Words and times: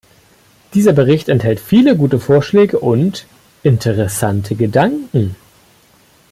Dieser 0.73 0.93
Bericht 0.93 1.29
enthält 1.29 1.59
viele 1.59 1.95
gute 1.95 2.19
Vorschläge 2.19 2.79
und 2.79 3.27
interessante 3.61 4.55
Gedanken. 4.55 5.35